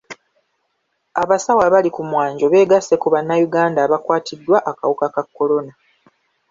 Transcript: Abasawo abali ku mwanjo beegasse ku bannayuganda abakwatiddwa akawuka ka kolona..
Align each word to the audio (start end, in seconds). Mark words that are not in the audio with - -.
Abasawo 1.21 1.61
abali 1.67 1.89
ku 1.95 2.01
mwanjo 2.11 2.45
beegasse 2.53 2.93
ku 3.01 3.07
bannayuganda 3.13 3.79
abakwatiddwa 3.83 4.57
akawuka 4.71 5.07
ka 5.15 5.23
kolona.. 5.35 5.73